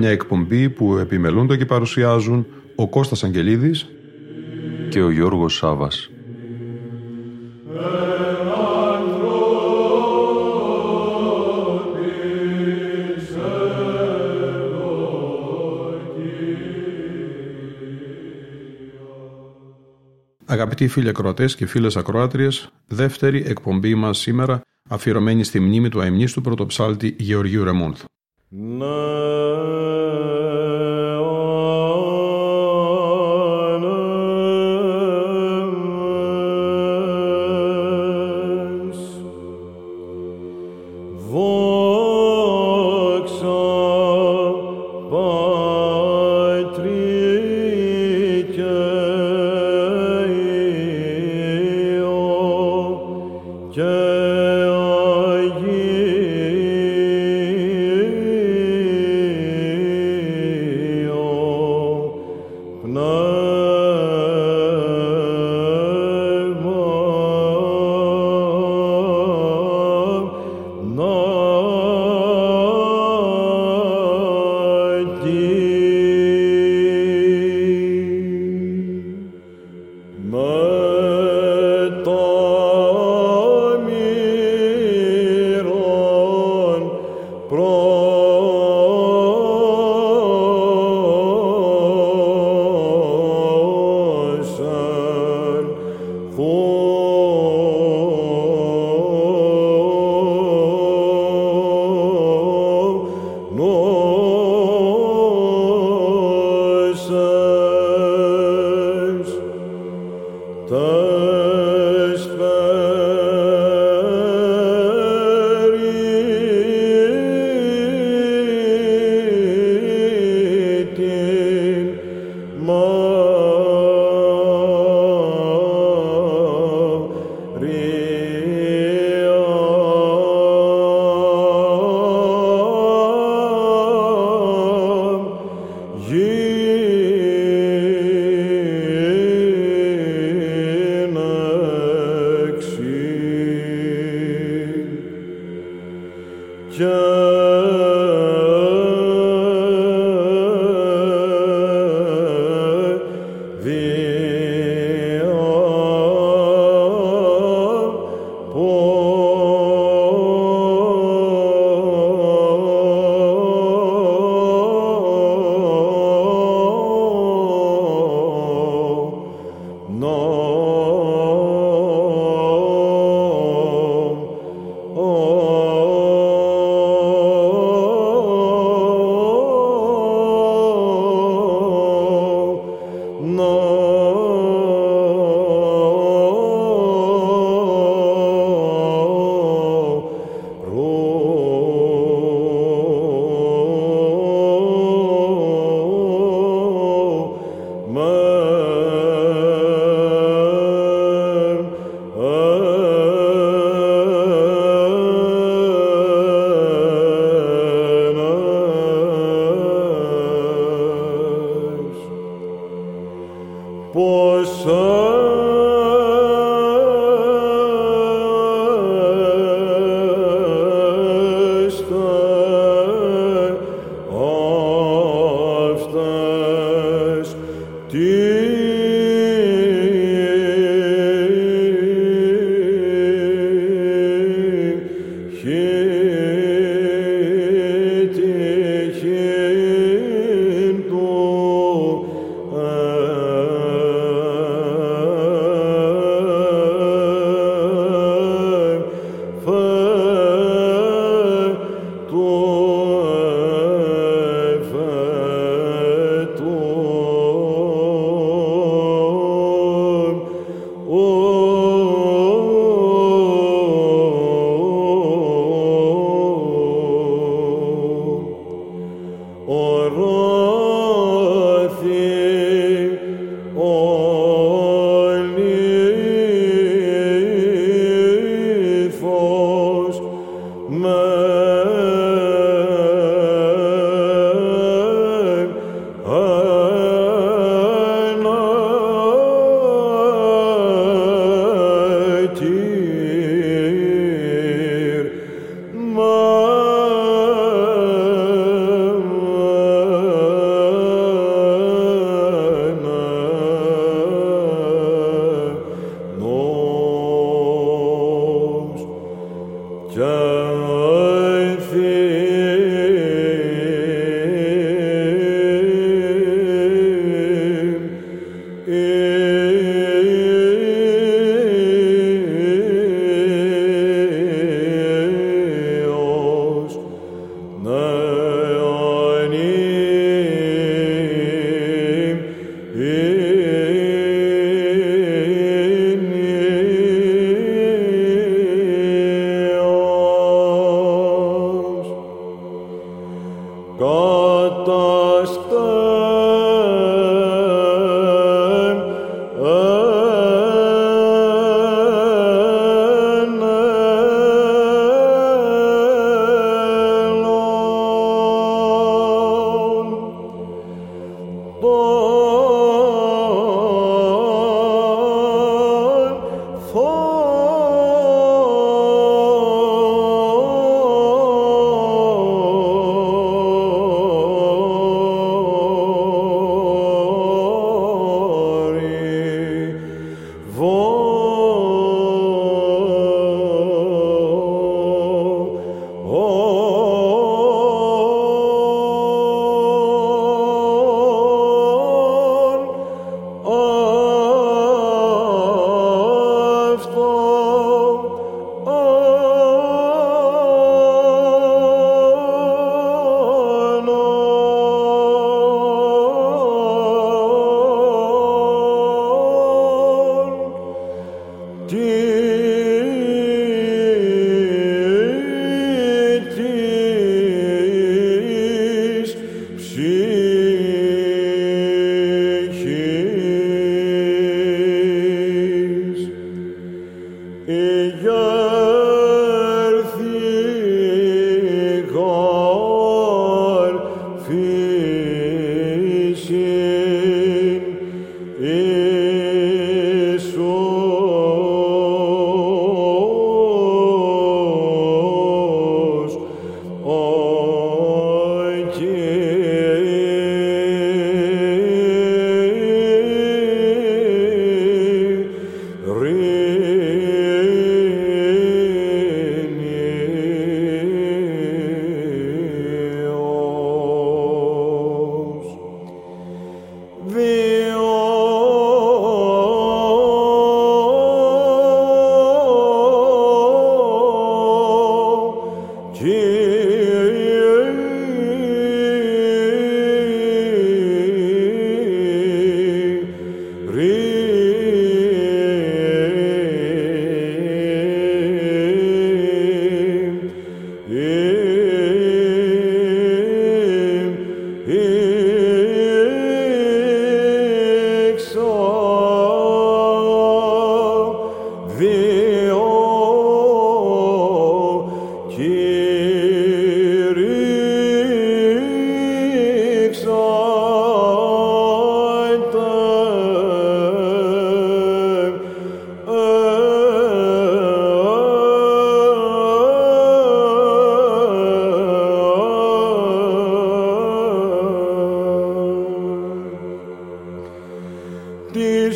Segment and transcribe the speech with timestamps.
[0.00, 2.46] Μια εκπομπή που επιμελούνται και παρουσιάζουν
[2.76, 3.86] ο Κώστας Αγγελίδης
[4.88, 6.10] και ο Γιώργος Σάβας.
[20.44, 26.40] Αγαπητοί φίλοι ακροατές και φίλες ακροάτριες, δεύτερη εκπομπή μας σήμερα αφιερωμένη στη μνήμη του αιμνίστου
[26.40, 28.04] πρωτοψάλτη Γεωργίου Ρεμόνθ.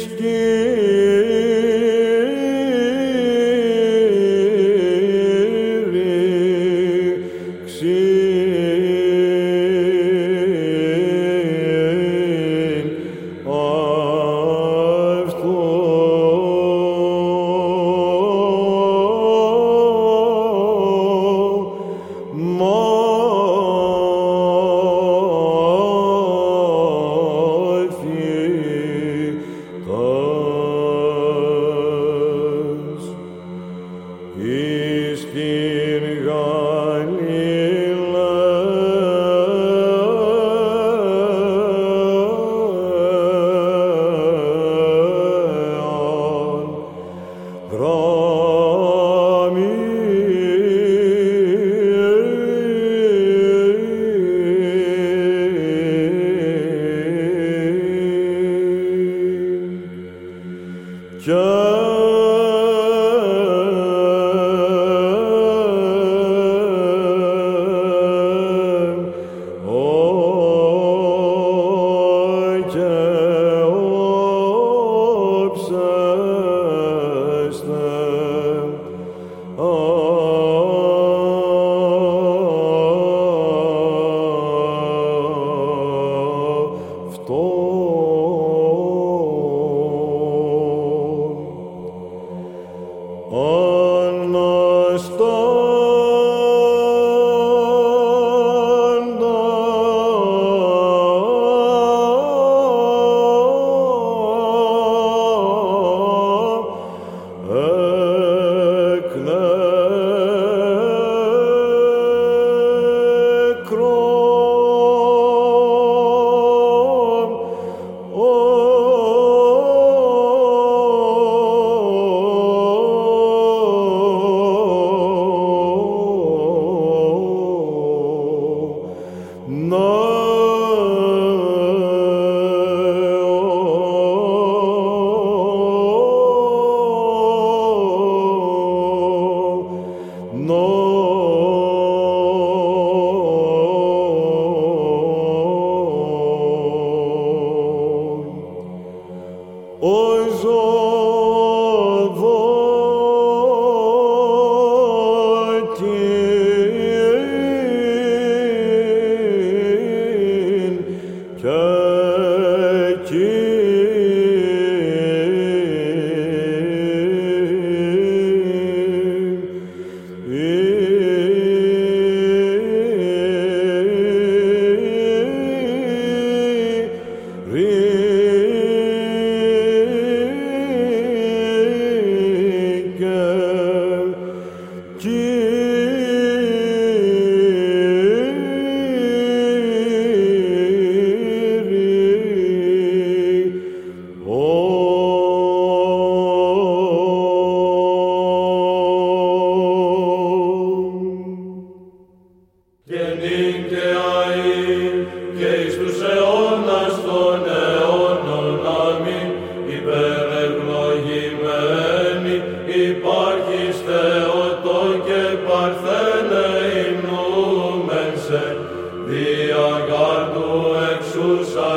[0.07, 0.44] Christus.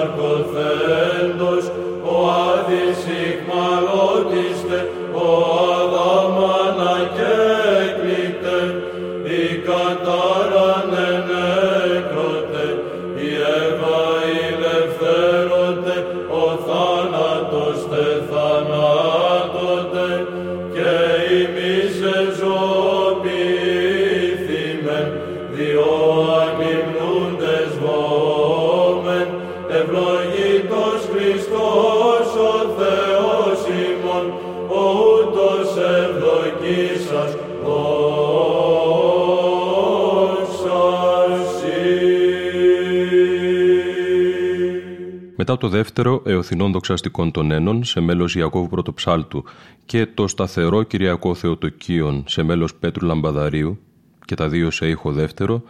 [0.08, 1.07] Marcul Fer.
[45.58, 49.44] Μετά το δεύτερο εωθινών δοξαστικών των Ένων σε μέλος Ιακώβου Πρωτοψάλτου
[49.86, 53.80] και το σταθερό Κυριακό Θεοτοκίων σε μέλος Πέτρου Λαμπαδαρίου
[54.26, 55.64] και τα δύο σε ήχο δεύτερο,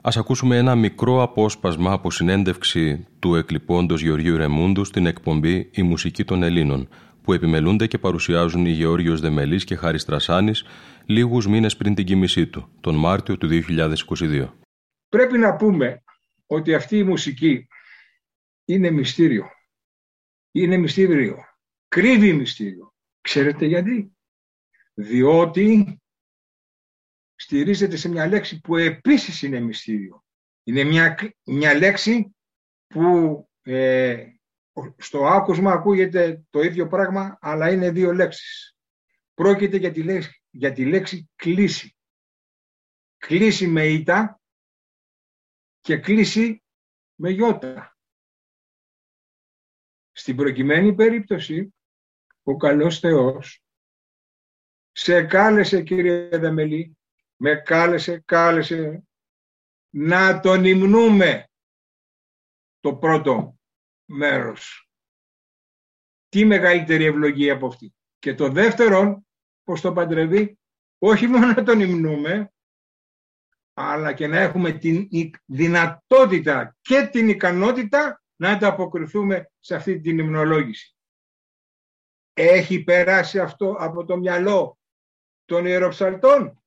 [0.00, 6.24] ας ακούσουμε ένα μικρό απόσπασμα από συνέντευξη του εκλειπώντος Γεωργίου Ρεμούντου στην εκπομπή «Η Μουσική
[6.24, 6.88] των Ελλήνων»,
[7.22, 10.64] που επιμελούνται και παρουσιάζουν οι Γεώργιος Δεμελής και Χάρης Τρασάνης
[11.06, 14.48] λίγους μήνες πριν την κοιμησή του, τον Μάρτιο του 2022.
[15.08, 16.02] Πρέπει να πούμε
[16.46, 17.66] ότι αυτή η μουσική
[18.64, 19.50] είναι μυστήριο.
[20.52, 21.44] Είναι μυστήριο.
[21.88, 22.94] Κρύβει μυστήριο.
[23.20, 24.16] Ξέρετε γιατί;
[24.94, 26.00] Διότι
[27.34, 30.24] στηρίζεται σε μια λέξη που επίσης είναι μυστήριο.
[30.62, 32.36] Είναι μια, μια λέξη
[32.86, 34.26] που ε,
[34.96, 38.76] στο άκουσμα ακούγεται το ίδιο πράγμα, αλλά είναι δύο λέξεις.
[39.34, 41.96] Πρόκειται για τη λέξη, για τη λέξη κλίση.
[43.16, 44.40] Κλίση με ήττα
[45.80, 46.62] και κλίση
[47.14, 47.91] με γιώτα.
[50.12, 51.74] Στην προκειμένη περίπτωση,
[52.42, 53.62] ο καλός Θεός
[54.92, 56.98] σε κάλεσε κύριε Δεμελή,
[57.36, 59.04] με κάλεσε, κάλεσε
[59.90, 61.50] να τον υμνούμε
[62.80, 63.58] το πρώτο
[64.04, 64.88] μέρος.
[66.28, 67.94] Τι μεγαλύτερη ευλογία από αυτή.
[68.18, 69.24] Και το δεύτερο,
[69.64, 70.58] πως το παντρεύει,
[70.98, 72.52] όχι μόνο να τον υμνούμε,
[73.72, 75.08] αλλά και να έχουμε την
[75.44, 80.96] δυνατότητα και την ικανότητα να ανταποκριθούμε σε αυτή την υμνολόγηση.
[82.32, 84.78] Έχει περάσει αυτό από το μυαλό
[85.44, 86.62] των ιεροψαλτών;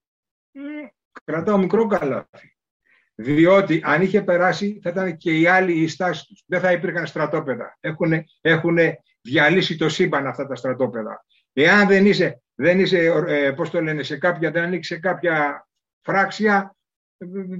[1.23, 2.57] Κρατάω μικρό καλάθι.
[3.15, 6.43] Διότι αν είχε περάσει θα ήταν και οι άλλοι οι στάσεις τους.
[6.45, 7.77] Δεν θα υπήρχαν στρατόπεδα.
[7.79, 8.77] Έχουν, έχουν
[9.21, 11.25] διαλύσει το σύμπαν αυτά τα στρατόπεδα.
[11.53, 15.67] Εάν δεν είσαι, δεν είσαι ε, πώς το λένε, σε κάποια, δεν ανοίξει σε κάποια
[16.01, 16.75] φράξια,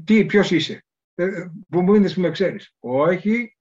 [0.05, 2.75] τι, ποιος είσαι; Ε, που μου είναι που με ξέρεις.
[2.79, 3.54] Όχι,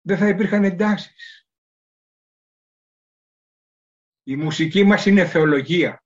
[0.00, 1.48] δεν θα υπήρχαν εντάσεις.
[4.22, 6.04] Η μουσική μας είναι θεολογία.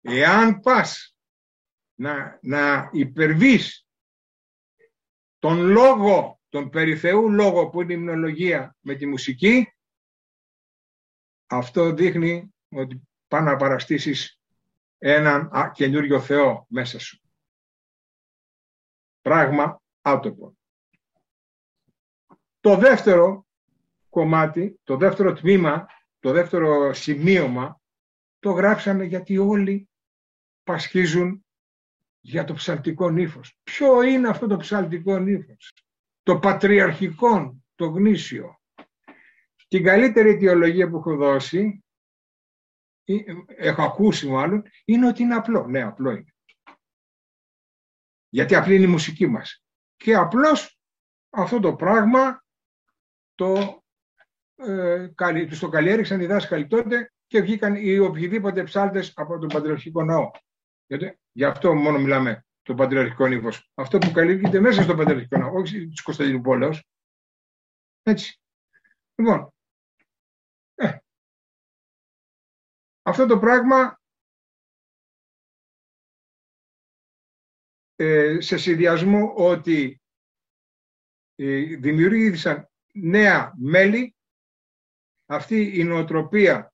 [0.00, 1.16] Εάν πας
[1.94, 3.86] να, να υπερβείς
[5.38, 9.72] τον λόγο, τον περιθεού λόγο που είναι η υμνολογία με τη μουσική,
[11.46, 14.40] αυτό δείχνει ότι πάνε να παραστήσεις
[14.98, 17.20] έναν καινούριο Θεό μέσα σου.
[19.20, 20.57] Πράγμα άτομο.
[22.68, 23.46] Το δεύτερο
[24.10, 25.86] κομμάτι, το δεύτερο τμήμα,
[26.18, 27.80] το δεύτερο σημείωμα,
[28.38, 29.88] το γράψαμε γιατί όλοι
[30.62, 31.46] πασχίζουν
[32.20, 33.58] για το ψαλτικό νύφος.
[33.62, 35.72] Ποιο είναι αυτό το ψαλτικό νύφος;
[36.22, 38.60] Το πατριαρχικό, το γνήσιο.
[39.68, 41.84] Την καλύτερη αιτιολογία που έχω δώσει
[43.46, 45.66] έχω ακούσει μάλλον, είναι ότι είναι απλό.
[45.66, 46.34] Ναι, απλό είναι.
[48.28, 49.64] Γιατί απλή είναι η μουσική μας.
[49.96, 50.78] Και απλώς
[51.30, 52.42] αυτό το πράγμα
[53.38, 53.82] το,
[54.56, 55.08] ε,
[55.46, 60.30] τους το καλλιέριξαν οι δάσκαλοι τότε και βγήκαν οι οποιοδήποτε ψάλτες από τον Πατριαρχικό Ναό.
[60.86, 63.70] Γιατί, γι' αυτό μόνο μιλάμε το Πατριαρχικό Νύφος.
[63.74, 66.84] Αυτό που καλλιεργείται μέσα στο Πατριαρχικό Ναό, όχι της Κωνσταντινούπολεως.
[68.02, 68.40] Έτσι.
[69.14, 69.52] Λοιπόν,
[70.74, 70.98] ε,
[73.02, 74.00] αυτό το πράγμα
[77.96, 80.00] ε, σε συνδυασμό ότι
[81.34, 84.14] ε, δημιουργήθησαν νέα μέλη,
[85.26, 86.72] αυτή η νοοτροπία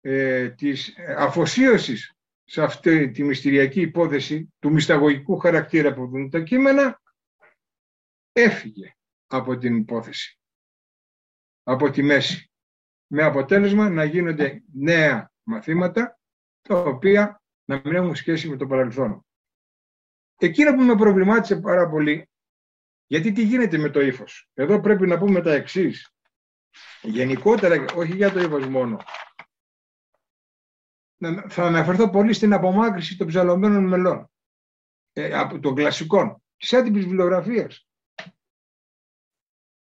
[0.00, 7.00] ε, της αφοσίωσης σε αυτή τη μυστηριακή υπόθεση του μυσταγωγικού χαρακτήρα που δουν τα κείμενα,
[8.32, 10.38] έφυγε από την υπόθεση,
[11.62, 12.50] από τη μέση,
[13.06, 16.18] με αποτέλεσμα να γίνονται νέα μαθήματα,
[16.60, 19.26] τα οποία να μην έχουν σχέση με το παρελθόν.
[20.36, 22.28] Εκείνο που με προβλημάτισε πάρα πολύ,
[23.10, 26.12] γιατί τι γίνεται με το ύφος; Εδώ πρέπει να πούμε τα εξής.
[27.02, 28.98] Γενικότερα, όχι για το ύφος μόνο.
[31.48, 34.30] Θα αναφερθώ πολύ στην απομάκρυση των ψαλωμένων μελών,
[35.12, 37.88] ε, από των κλασικών, της άτυπης βιβλιογραφίας.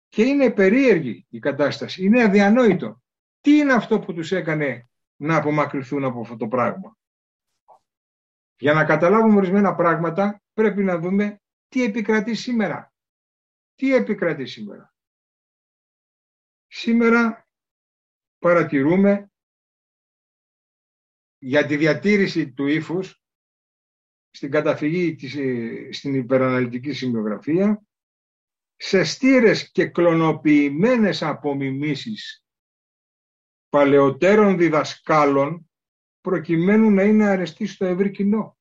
[0.08, 3.02] Και είναι περίεργη η κατάσταση, είναι αδιανόητο.
[3.42, 6.98] Τι είναι αυτό που τους έκανε να απομακρυνθούν από αυτό το πράγμα;
[8.58, 12.94] Για να καταλάβουμε ορισμένα πράγματα πρέπει να δούμε τι επικρατεί σήμερα.
[13.76, 14.96] Τι επικρατεί σήμερα;
[16.68, 17.48] Σήμερα
[18.40, 19.32] παρατηρούμε
[21.38, 23.24] για τη διατήρηση του ύφους
[24.30, 27.86] στην καταφυγή της, ε, στην υπεραναλυτική σημειογραφία
[28.76, 32.46] σε στήρες και κλωνοποιημένες απομιμήσεις
[33.70, 35.70] παλαιότερων διδασκάλων
[36.22, 38.58] προκειμένου να είναι αρεστή στο ευρύ κοινό.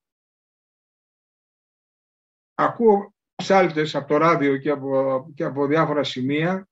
[2.55, 3.14] Ακούω
[3.45, 6.69] ψάλτες από το ράδιο και από, και από διάφορα σημεία,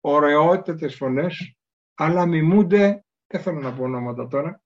[0.00, 1.56] ωραιότητες φωνές,
[1.94, 4.62] αλλά μιμούνται, δεν θέλω να πω ονόματα τώρα,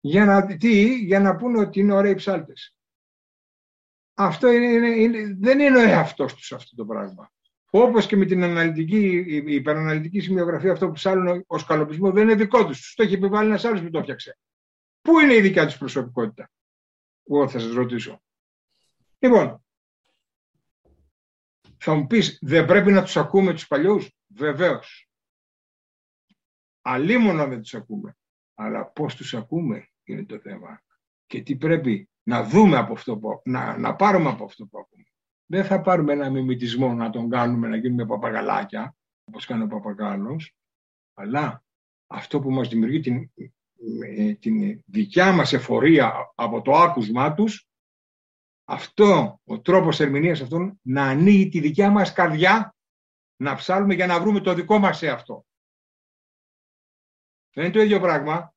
[0.00, 2.76] για να, τι, για να πούνε ότι είναι ωραίοι ψάλτες.
[4.14, 7.32] Αυτό είναι, είναι, δεν είναι ο εαυτός τους αυτό το πράγμα.
[7.70, 12.34] Όπως και με την αναλυτική, η υπεραναλυτική σημειογραφία, αυτό που ψάλουν ως καλοπισμό δεν είναι
[12.34, 12.80] δικό τους.
[12.80, 14.38] Τους το έχει επιβάλει ένας άλλος που το έφτιαξε.
[15.02, 16.50] Πού είναι η δικιά τους προσωπικότητα.
[17.30, 18.22] Εγώ θα σας ρωτήσω.
[19.18, 19.62] Λοιπόν,
[21.78, 25.08] θα μου πεις, δεν πρέπει να τους ακούμε τους παλιούς; Βεβαίως.
[26.82, 28.16] Αλλήμωνα δεν τους ακούμε.
[28.54, 30.82] Αλλά πώς τους ακούμε είναι το θέμα.
[31.26, 35.04] Και τι πρέπει να δούμε από αυτό που, να, να πάρουμε από αυτό που ακούμε.
[35.46, 40.54] Δεν θα πάρουμε ένα μιμητισμό να τον κάνουμε να γίνουμε παπαγαλάκια, όπως κάνει ο παπαγάλος,
[41.14, 41.64] αλλά
[42.06, 43.30] αυτό που μας δημιουργεί την,
[44.38, 47.67] την δικιά μας εφορία από το άκουσμά τους,
[48.70, 52.74] αυτό, ο τρόπος ερμηνείας αυτών, να ανοίγει τη δικιά μας καρδιά,
[53.36, 55.46] να ψάλουμε για να βρούμε το δικό μας σε αυτό.
[57.54, 58.54] Δεν είναι το ίδιο πράγμα.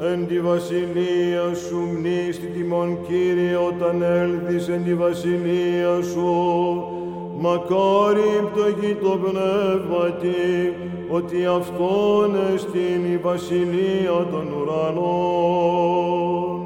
[0.00, 6.99] Εν τη βασιλεία σου μνήστη τιμών Κύριε όταν έλθεις εν τη βασιλεία σου
[7.42, 10.74] μακάρι πτωχή το πνεύματι
[11.08, 16.60] ότι αυτόν εστίν η βασιλεία των ουρανών.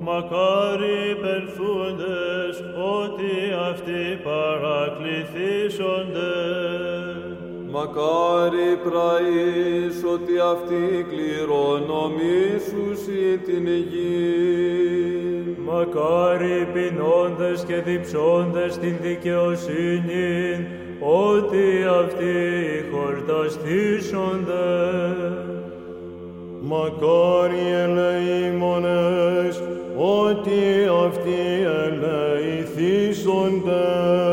[0.00, 2.64] Μακάρι περθούντες
[3.02, 3.32] ότι
[3.70, 6.34] αυτοί παρακληθήσονται.
[7.70, 15.35] Μακάρι πραείς ότι αυτοί κληρονομήσουσι την γη.
[15.66, 20.66] Μακάρι πεινώντες και διψώντες την δικαιοσύνη,
[21.00, 22.34] ότι αυτοί
[22.92, 24.66] χορταστήσονται.
[26.60, 29.62] Μακάρι ελεήμονες,
[29.96, 30.60] ότι
[31.06, 31.40] αυτοί
[31.84, 34.25] ελεηθήσονται.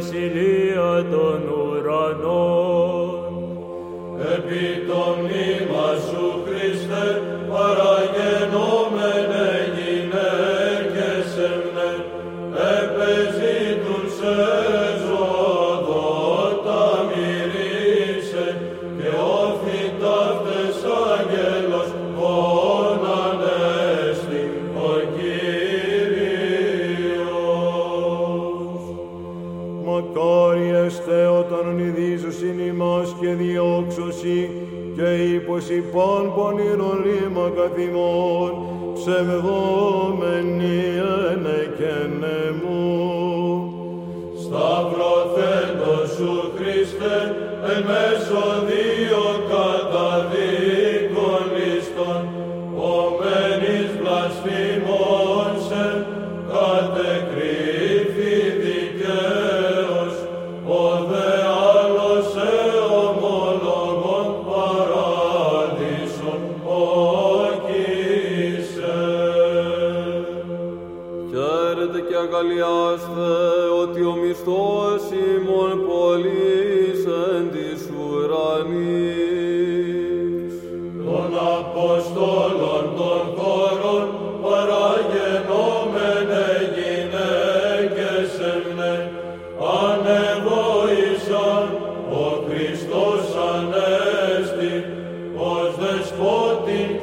[0.00, 0.49] Βασιλείου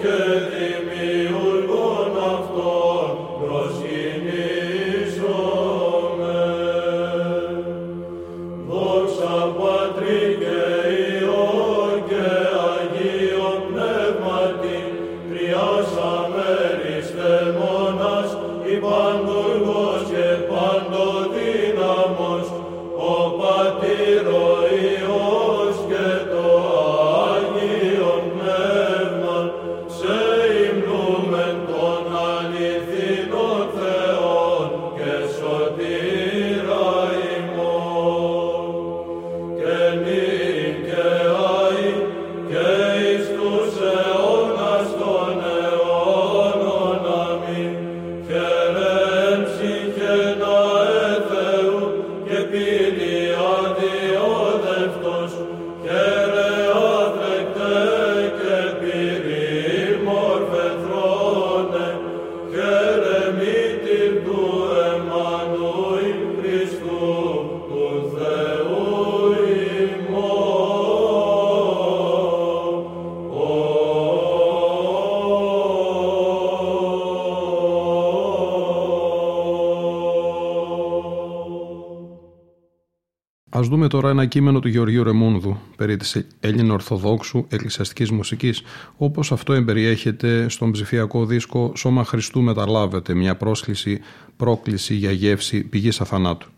[0.01, 0.76] que des
[83.88, 88.62] δούμε τώρα ένα κείμενο του Γεωργίου Ρεμούνδου περί της Έλληνο-Ορθοδόξου εκκλησιαστικής μουσικής,
[88.97, 94.00] όπως αυτό εμπεριέχεται στον ψηφιακό δίσκο «Σώμα Χριστού μεταλάβεται», μια πρόσκληση,
[94.38, 96.50] πρόκληση για γεύση πηγής αθανάτου.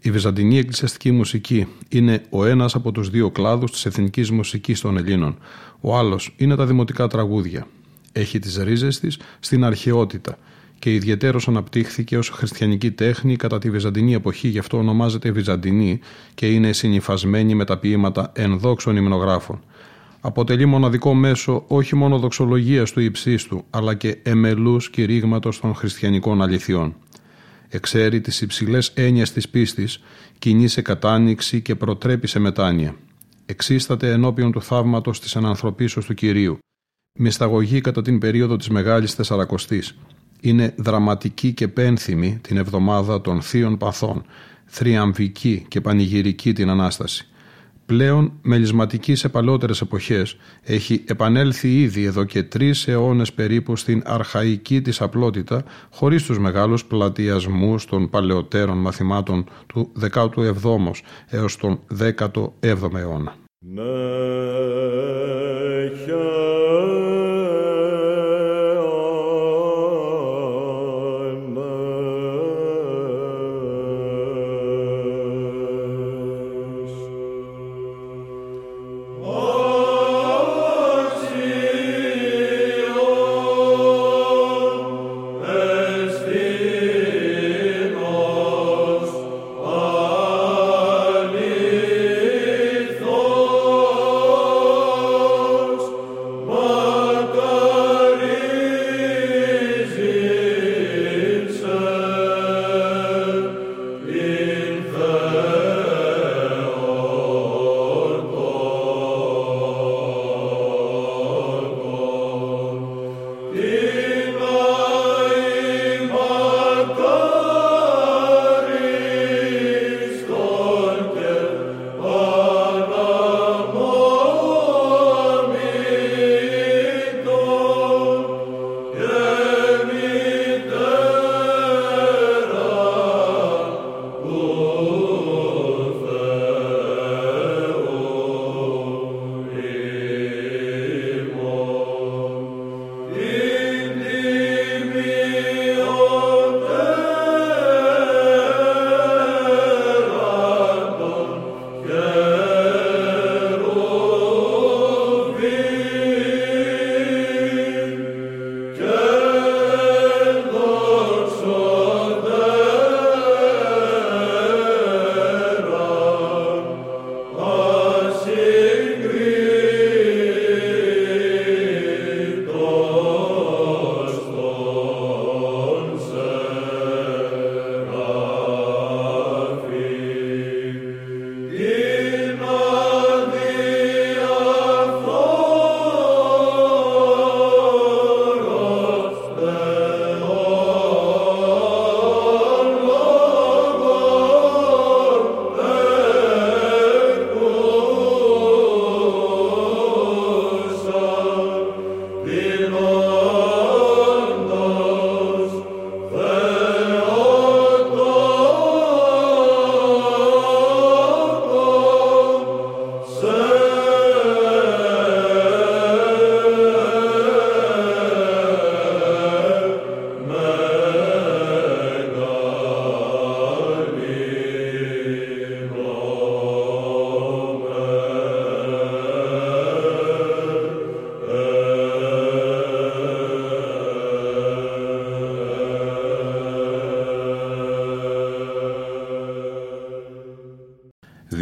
[0.00, 4.96] Η βυζαντινή εκκλησιαστική μουσική είναι ο ένας από τους δύο κλάδους της εθνικής μουσικής των
[4.96, 5.38] Ελλήνων.
[5.80, 7.66] Ο άλλος είναι τα δημοτικά τραγούδια.
[8.12, 10.38] Έχει τις ρίζες της στην αρχαιότητα–
[10.82, 16.00] και ιδιαίτερος αναπτύχθηκε ως χριστιανική τέχνη κατά τη Βυζαντινή εποχή, γι' αυτό ονομάζεται Βυζαντινή
[16.34, 19.62] και είναι συνυφασμένη με τα ποίηματα ενδόξων υμνογράφων.
[20.20, 26.94] Αποτελεί μοναδικό μέσο όχι μόνο δοξολογίας του ύψίστου, αλλά και εμελούς κηρύγματος των χριστιανικών αληθιών.
[27.68, 30.02] Εξέρει τις υψηλές έννοιες της πίστης,
[30.38, 32.94] κινεί σε κατάνοιξη και προτρέπει σε μετάνοια.
[33.46, 36.58] Εξίσταται ενώπιον του θαύματος της ανανθρωπίσεως του Κυρίου.
[37.18, 39.96] Μυσταγωγή κατά την περίοδο της Μεγάλης Τεσσαρακοστής
[40.42, 44.24] είναι δραματική και πένθυμη την εβδομάδα των Θείων Παθών,
[44.64, 47.26] θριαμβική και πανηγυρική την Ανάσταση.
[47.86, 54.82] Πλέον μελισματική σε παλαιότερες εποχές έχει επανέλθει ήδη εδώ και τρεις αιώνες περίπου στην αρχαϊκή
[54.82, 60.90] της απλότητα χωρίς τους μεγάλους πλατιασμούς των παλαιότερων μαθημάτων του 17ου
[61.28, 63.34] έως τον 17ο αιώνα.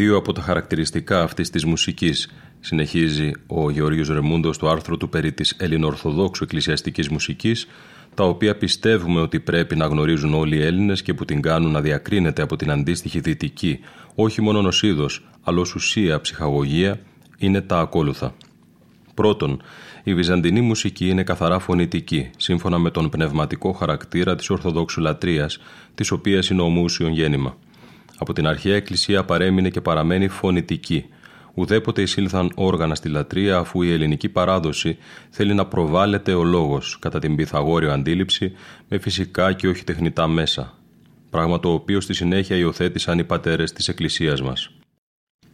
[0.09, 0.17] Ναι.
[0.17, 5.55] από τα χαρακτηριστικά αυτής της μουσικής, συνεχίζει ο Γεώργιος Ρεμούντος στο άρθρο του περί της
[5.59, 7.67] ελληνοορθοδόξου εκκλησιαστικής μουσικής,
[8.15, 11.81] τα οποία πιστεύουμε ότι πρέπει να γνωρίζουν όλοι οι Έλληνες και που την κάνουν να
[11.81, 13.81] διακρίνεται από την αντίστοιχη δυτική,
[14.15, 17.01] όχι μόνο ως είδος, αλλά ως ουσία ψυχαγωγία,
[17.39, 18.35] είναι τα ακόλουθα.
[19.15, 19.63] Πρώτον,
[20.03, 25.59] η βυζαντινή μουσική είναι καθαρά φωνητική, σύμφωνα με τον πνευματικό χαρακτήρα της Ορθοδόξου λατρείας,
[25.95, 27.57] της οποίας είναι ομούσιον γέννημα.
[28.23, 31.05] Από την αρχαία εκκλησία παρέμεινε και παραμένει φωνητική.
[31.55, 34.97] Ουδέποτε εισήλθαν όργανα στη λατρεία αφού η ελληνική παράδοση
[35.31, 38.53] θέλει να προβάλλεται ο λόγος κατά την Πυθαγόριο αντίληψη
[38.89, 40.75] με φυσικά και όχι τεχνητά μέσα.
[41.31, 44.71] Πράγμα το οποίο στη συνέχεια υιοθέτησαν οι πατέρες της εκκλησίας μας.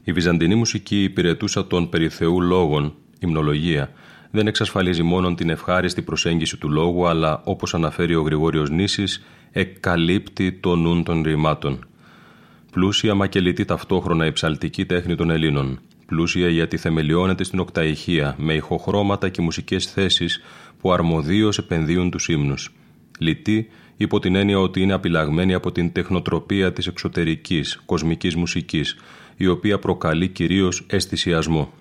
[0.04, 3.90] Η βυζαντινή μουσική υπηρετούσα των περιθεού λόγων, υμνολογία,
[4.30, 10.52] δεν εξασφαλίζει μόνο την ευχάριστη προσέγγιση του λόγου, αλλά όπως αναφέρει ο Γρηγόριος Νήσης, εκκαλύπτει
[10.52, 11.86] το νουν των ρημάτων
[12.76, 15.78] πλούσια μα και λυτή ταυτόχρονα η ψαλτική τέχνη των Ελλήνων.
[16.06, 20.40] Πλούσια γιατί θεμελιώνεται στην οκταϊχία, με ηχοχρώματα και μουσικές θέσεις
[20.80, 22.72] που αρμοδίως επενδύουν τους ύμνους.
[23.18, 28.96] Λυτή υπό την έννοια ότι είναι απειλαγμένη από την τεχνοτροπία της εξωτερικής, κοσμικής μουσικής,
[29.36, 31.72] η οποία προκαλεί κυρίως αισθησιασμό.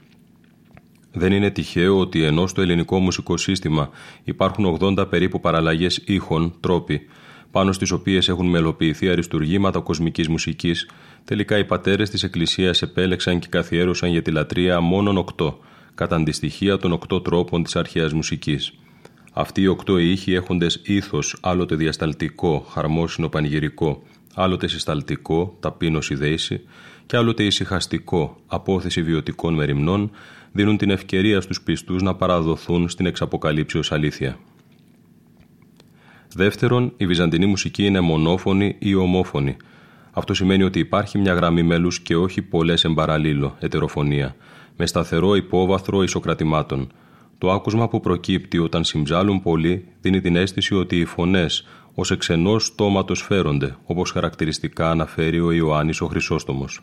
[1.11, 3.89] Δεν είναι τυχαίο ότι ενώ στο ελληνικό μουσικό σύστημα
[4.23, 7.07] υπάρχουν 80 περίπου παραλλαγές ήχων, τρόποι,
[7.55, 10.89] πάνω στις οποίες έχουν μελοποιηθεί αριστουργήματα κοσμικής μουσικής,
[11.25, 15.59] τελικά οι πατέρες της Εκκλησίας επέλεξαν και καθιέρωσαν για τη λατρεία μόνον οκτώ,
[15.95, 18.73] κατά αντιστοιχεία των οκτώ τρόπων της αρχαίας μουσικής.
[19.33, 26.61] Αυτοί οι οκτώ ήχοι έχοντες ήθος άλλοτε διασταλτικό, χαρμόσυνο πανηγυρικό, άλλοτε συσταλτικό, ταπείνωση δέηση
[27.05, 30.11] και άλλοτε ησυχαστικό, απόθεση βιωτικών μεριμνών,
[30.51, 34.37] δίνουν την ευκαιρία στους πιστούς να παραδοθούν στην εξαποκαλύψεως αλήθεια.
[36.37, 39.57] Δεύτερον, η βυζαντινή μουσική είναι μονόφωνη ή ομόφωνη.
[40.11, 44.35] Αυτό σημαίνει ότι υπάρχει μια γραμμή μέλους και όχι πολλές εμπαραλίλω, ετεροφωνία,
[44.77, 46.91] με σταθερό υπόβαθρο ισοκρατημάτων.
[47.37, 52.65] Το άκουσμα που προκύπτει όταν συμψάλουν πολλοί δίνει την αίσθηση ότι οι φωνές ως εξενός
[52.65, 56.81] στόματος φέρονται, όπως χαρακτηριστικά αναφέρει ο Ιωάννης ο Χρυσόστομος.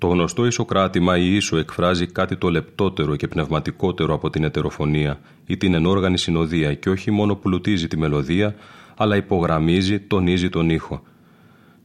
[0.00, 5.56] Το γνωστό ισοκράτημα ή ίσο εκφράζει κάτι το λεπτότερο και πνευματικότερο από την ετεροφωνία ή
[5.56, 8.54] την ενόργανη συνοδεία και όχι μόνο πλουτίζει τη μελωδία,
[8.96, 11.02] αλλά υπογραμμίζει, τονίζει τον ήχο.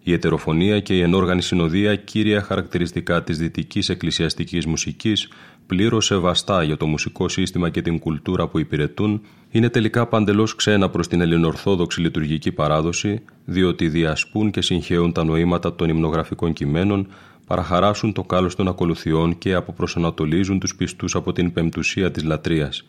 [0.04, 5.28] Η ετεροφωνία και η ενόργανη συνοδεία, κύρια χαρακτηριστικά της δυτικής εκκλησιαστικής μουσικής,
[5.68, 10.90] πλήρως σεβαστά για το μουσικό σύστημα και την κουλτούρα που υπηρετούν, είναι τελικά παντελώς ξένα
[10.90, 17.08] προς την ελληνορθόδοξη λειτουργική παράδοση, διότι διασπούν και συγχαίουν τα νοήματα των υμνογραφικών κειμένων,
[17.48, 22.84] παραχαράσουν το κάλος των ακολουθιών και αποπροσανατολίζουν τους πιστούς από την πεμπτουσία της λατρείας.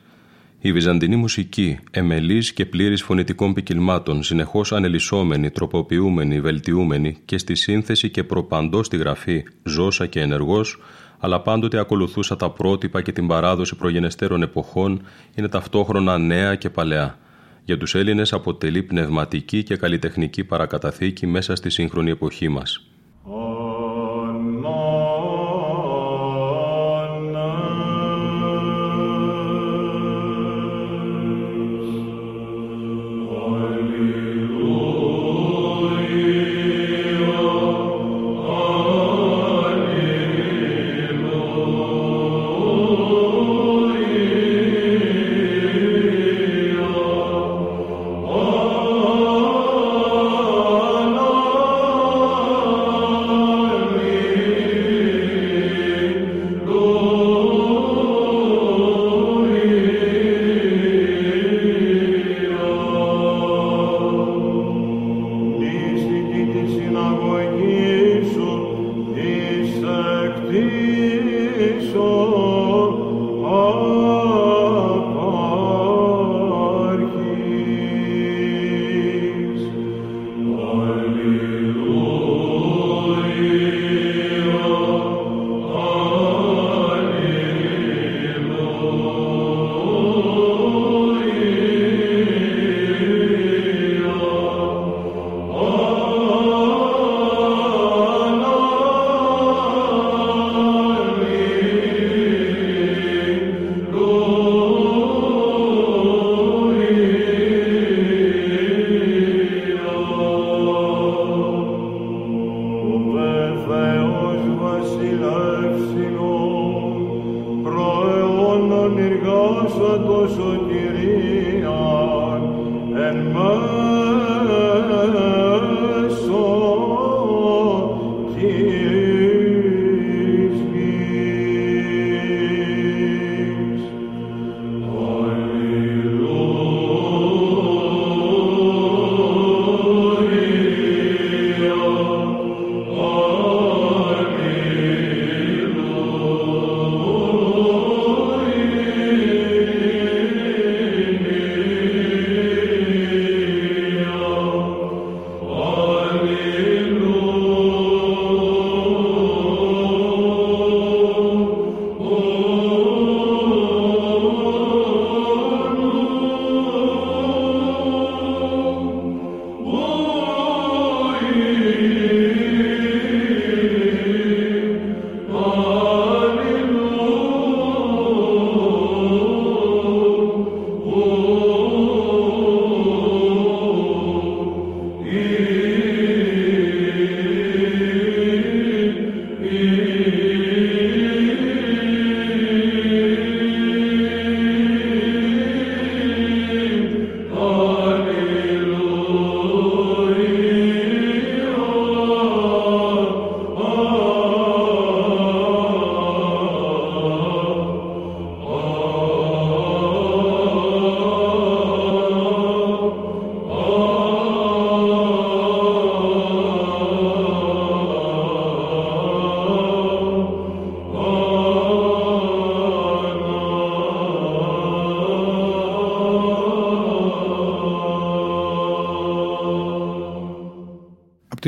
[0.60, 8.10] Η βυζαντινή μουσική, εμελής και πλήρης φωνητικών ποικιλμάτων, συνεχώς ανελισσόμενη, τροποποιούμενη, βελτιούμενη και στη σύνθεση
[8.10, 10.78] και προπαντός στη γραφή, ζώσα και ενεργός,
[11.18, 15.02] αλλά πάντοτε ακολουθούσα τα πρότυπα και την παράδοση προγενεστέρων εποχών,
[15.34, 17.18] είναι ταυτόχρονα νέα και παλαιά.
[17.64, 22.86] Για τους Έλληνες αποτελεί πνευματική και καλλιτεχνική παρακαταθήκη μέσα στη σύγχρονη εποχή μας.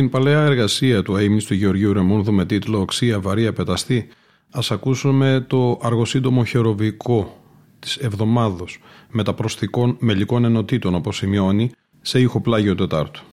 [0.09, 4.09] Την παλαιά εργασία του αείμνης του Γεωργίου Ρεμούνδου με τίτλο «Οξία βαρία πεταστή»
[4.50, 7.40] ας ακούσουμε το αργοσύντομο χεροβικό
[7.78, 8.80] της εβδομάδος
[9.11, 13.28] μεταπροσθηκών μελικών ενωτήτων όπως σημειώνει σε ήχο πλάγιο τετάρτου.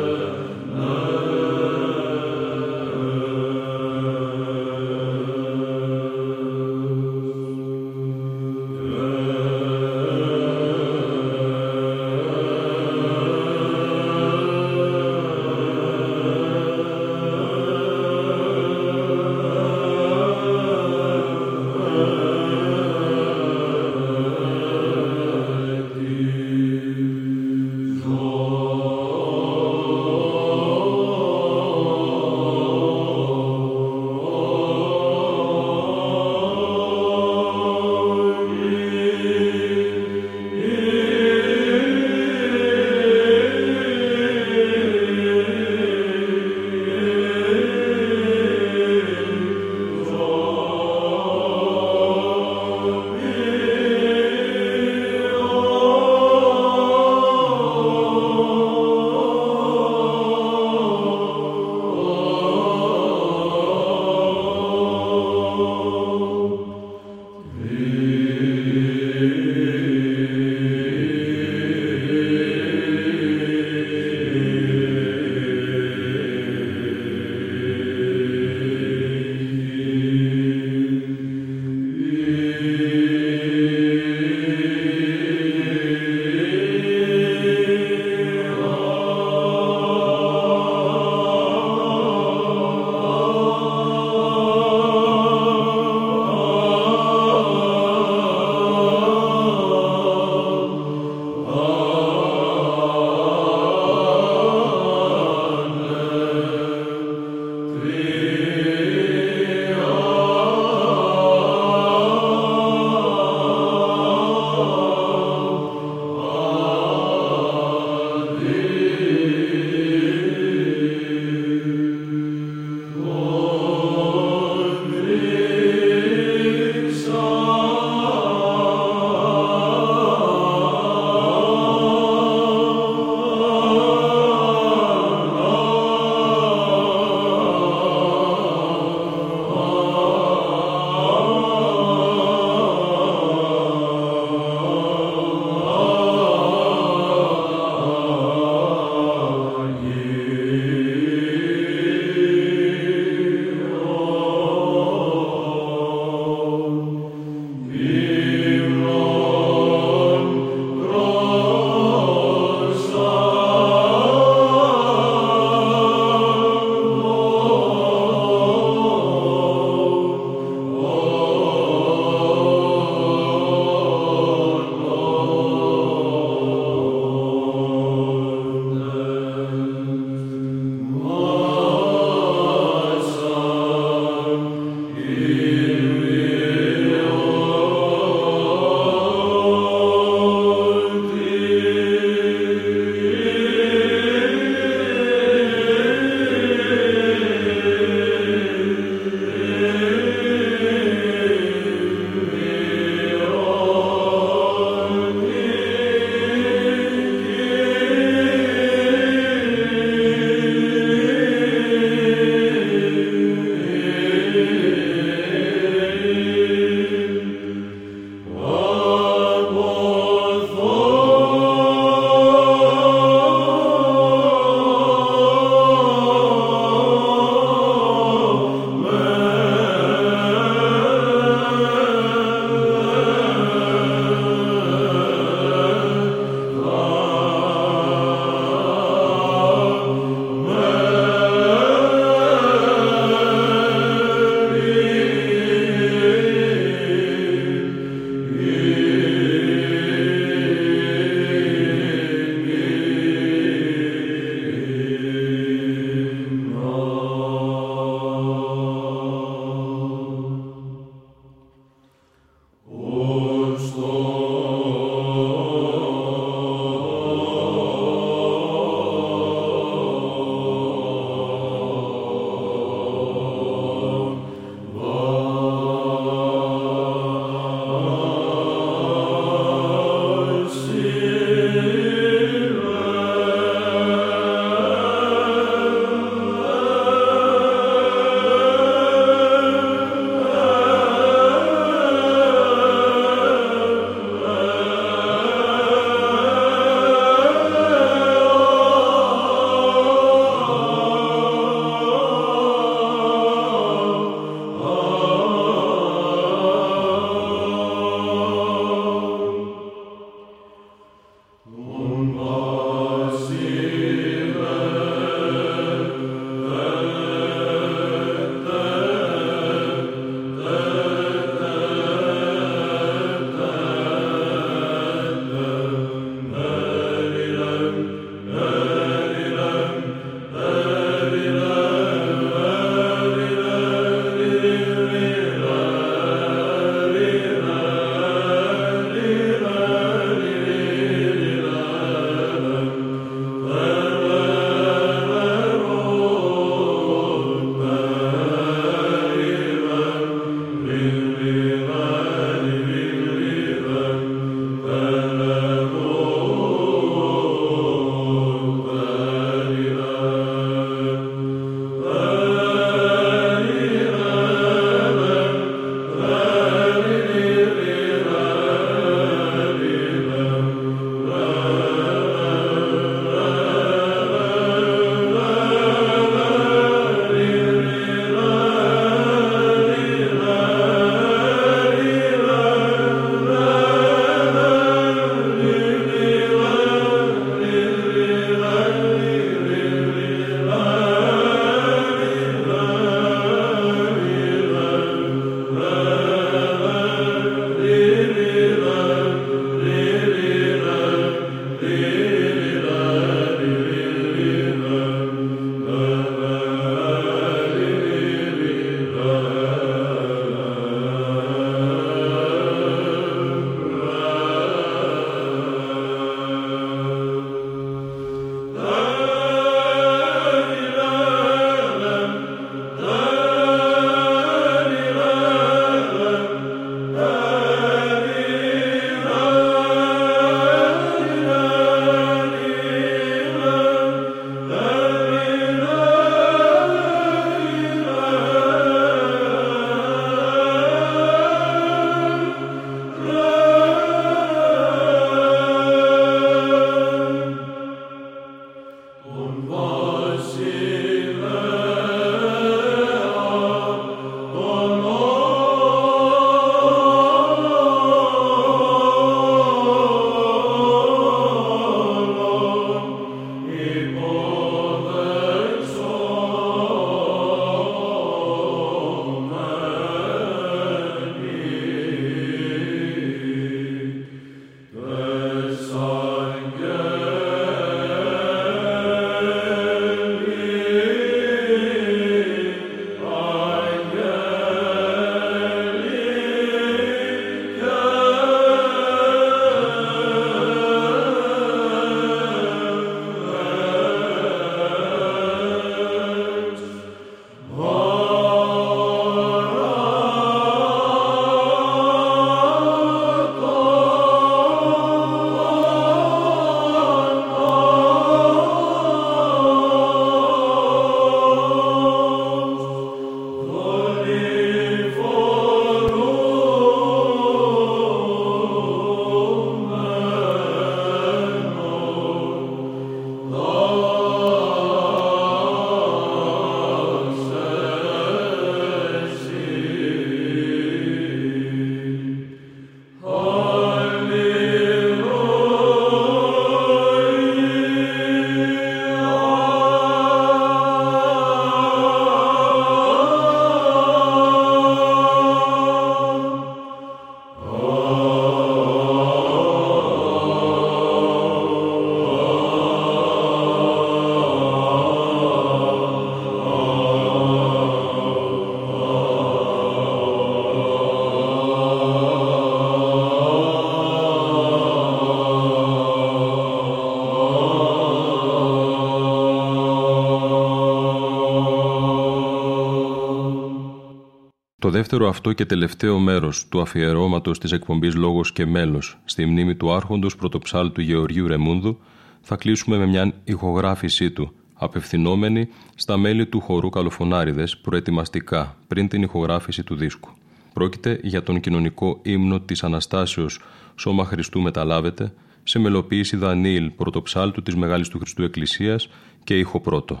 [574.64, 579.54] Το δεύτερο αυτό και τελευταίο μέρος του αφιερώματος της εκπομπής Λόγος και Μέλος στη μνήμη
[579.54, 581.78] του Άρχοντος Πρωτοψάλτου Γεωργίου Ρεμούντου
[582.20, 589.02] θα κλείσουμε με μια ηχογράφησή του, απευθυνόμενη στα μέλη του χορού Καλοφωνάριδες προετοιμαστικά πριν την
[589.02, 590.10] ηχογράφηση του δίσκου.
[590.52, 593.40] Πρόκειται για τον κοινωνικό ύμνο της Αναστάσεως
[593.74, 595.12] «Σώμα Χριστού μεταλάβεται»
[595.42, 598.88] σε μελοποίηση Δανίλ πρωτοψάλτου της Μεγάλης του Χριστού Εκκλησίας
[599.24, 600.00] και ήχο πρώτο.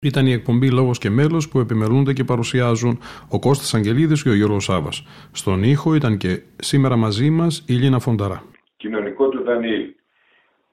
[0.00, 2.98] Ήταν η εκπομπή Λόγος και Μέλος που επιμελούνται και παρουσιάζουν
[3.30, 4.88] ο Κώστας Αγγελίδης και ο Γιώργος Σάβα.
[5.32, 8.42] Στον ήχο ήταν και σήμερα μαζί μας η Λίνα Φονταρά.
[8.76, 9.80] Κοινωνικό του Δανίλ.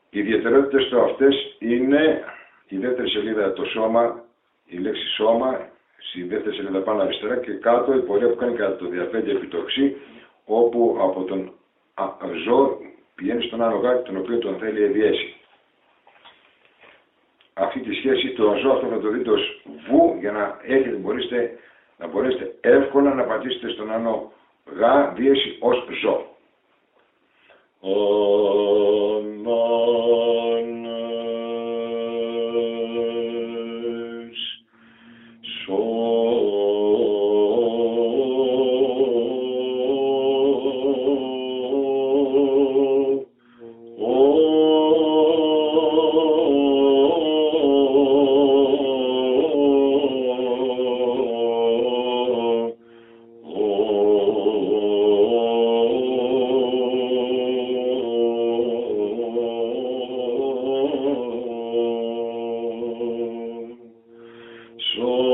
[0.09, 2.23] Οι ιδιαιτερότητες του αυτές είναι
[2.67, 4.23] η δεύτερη σελίδα το σώμα,
[4.65, 8.75] η λέξη σώμα, στη δεύτερη σελίδα πάνω αριστερά και κάτω η πορεία που κάνει κατά
[8.75, 9.95] το διαφέντη επιτοξή,
[10.45, 11.51] όπου από τον
[12.45, 12.77] ζώο
[13.15, 15.35] πηγαίνει στον άλλο γάτι τον οποίο τον θέλει εδιέσει
[17.53, 21.57] αυτή τη σχέση το ζώο αυτό θα το δείτε ως βου για να έχετε, μπορείτε,
[21.97, 24.31] να μπορέσετε εύκολα να πατήσετε στον άνω
[24.77, 26.31] γα δίεση ως ζώο.
[64.95, 65.32] So